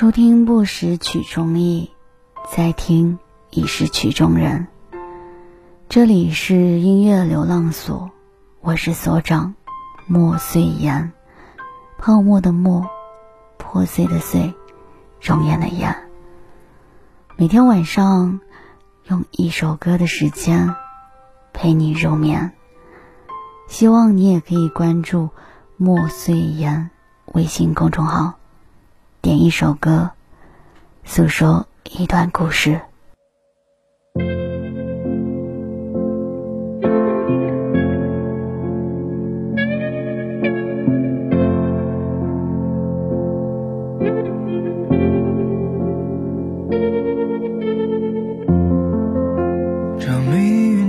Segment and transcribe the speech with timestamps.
[0.00, 1.90] 初听不识曲中意，
[2.50, 3.18] 再听
[3.50, 4.66] 已是曲中人。
[5.90, 8.10] 这里是音乐流浪所，
[8.62, 9.54] 我是所长
[10.06, 11.12] 莫碎言，
[11.98, 12.88] 泡沫的沫，
[13.58, 14.54] 破碎的碎，
[15.20, 15.94] 容颜的颜。
[17.36, 18.40] 每天晚上
[19.04, 20.74] 用一首歌的时间
[21.52, 22.52] 陪你入眠，
[23.68, 25.28] 希望你也可以关注
[25.76, 26.88] 莫碎言
[27.26, 28.39] 微信公众号。
[29.22, 30.10] 点一首歌，
[31.04, 32.80] 诉说一段故事。
[49.98, 50.80] 这美于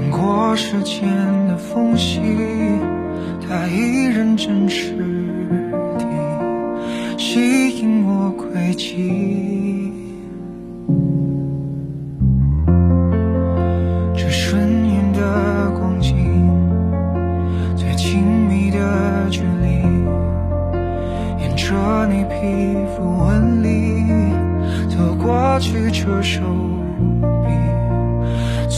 [0.00, 1.06] 穿过时间
[1.46, 1.56] 的。
[1.58, 2.20] 缝隙，
[3.46, 4.94] 它依然真实
[5.98, 6.06] 地
[7.18, 9.92] 吸引我轨迹。
[14.16, 16.16] 这瞬眼的光景，
[17.76, 19.82] 最亲密的距离，
[21.42, 24.06] 沿着你皮肤纹理
[24.88, 26.40] 走过去，这手，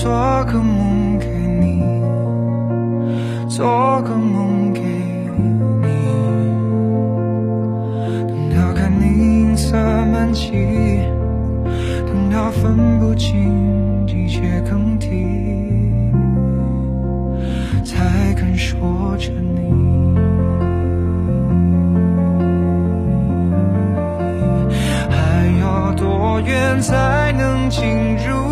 [0.02, 0.10] 做
[0.46, 1.80] 个梦给你。
[3.48, 5.86] 做个梦给你，
[8.26, 9.04] 等到看你
[9.42, 10.98] 银色满际，
[12.04, 15.08] 等到分不清季节更替，
[17.84, 20.16] 才肯说着你。
[25.08, 28.51] 还要多远才能进入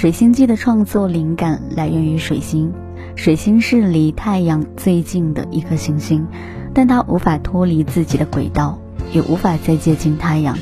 [0.00, 2.72] 水星记》的创作灵感来源于水星。
[3.16, 6.26] 水星是离太阳最近的一颗行星，
[6.72, 8.78] 但它无法脱离自己的轨道，
[9.12, 10.56] 也无法再接近太阳。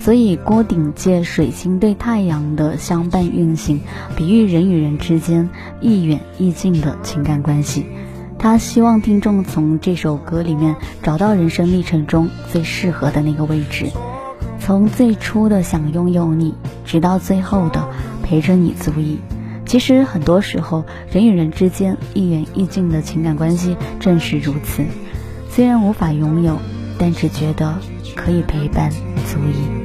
[0.00, 3.80] 所以，郭顶借水星对太阳的相伴运行，
[4.16, 5.48] 比喻人与人之间
[5.80, 7.86] 亦远亦近的情感关系。
[8.36, 13.86] 他希望听众从这首歌里面找到人生历程中最适合的那个位置，
[14.58, 16.52] 从最初的想拥有你，
[16.84, 17.88] 直到最后的
[18.32, 19.18] 陪着你足矣。
[19.66, 24.86] 其实很多时候，人与人之间一远一近的情感关系正是如此。
[25.50, 26.56] 虽然无法拥有，
[26.98, 27.76] 但只觉得
[28.16, 29.81] 可以陪伴足矣。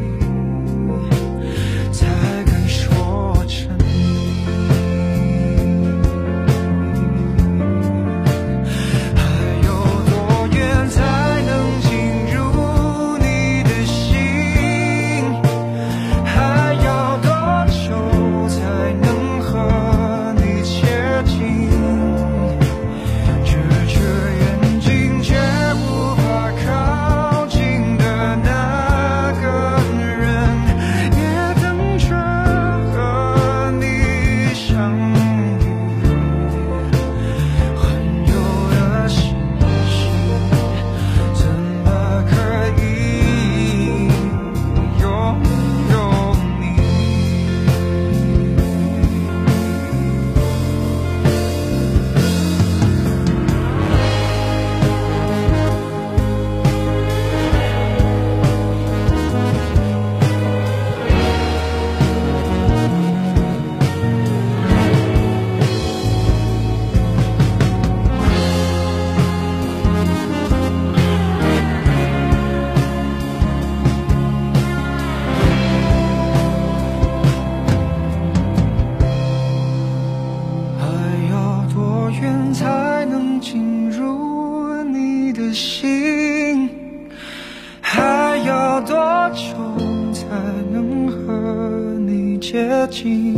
[92.49, 93.35] 接近，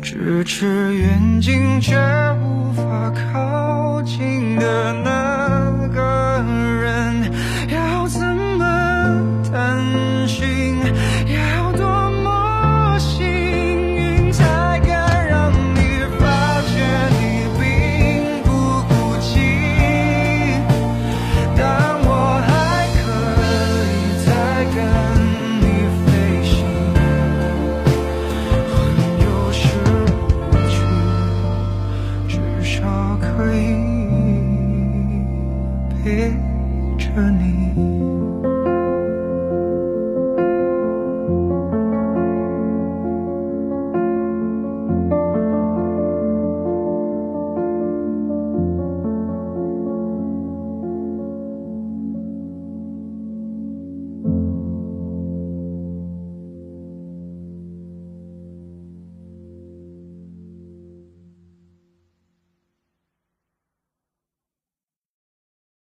[0.00, 1.96] 咫尺远近却
[2.40, 6.44] 无法靠近的那个
[6.80, 7.32] 人，
[33.22, 33.76] 可以
[36.02, 36.32] 陪
[36.98, 38.51] 着你。